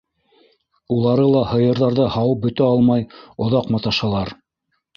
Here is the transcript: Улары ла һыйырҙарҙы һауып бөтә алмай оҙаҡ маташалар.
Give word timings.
Улары 0.95 1.27
ла 1.35 1.43
һыйырҙарҙы 1.51 2.09
һауып 2.17 2.43
бөтә 2.47 2.67
алмай 2.73 3.07
оҙаҡ 3.47 3.73
маташалар. 3.77 4.37